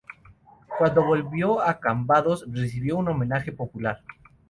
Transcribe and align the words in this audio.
Cuando 0.79 1.05
volvió 1.05 1.61
a 1.61 1.79
Cambados 1.79 2.43
recibió 2.51 2.97
un 2.97 3.09
homenaje 3.09 3.51
popular. 3.51 4.01